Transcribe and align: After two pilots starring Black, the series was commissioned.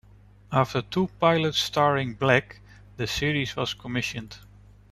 After 0.51 0.81
two 0.81 1.09
pilots 1.19 1.59
starring 1.59 2.15
Black, 2.15 2.59
the 2.97 3.05
series 3.05 3.55
was 3.55 3.75
commissioned. 3.75 4.39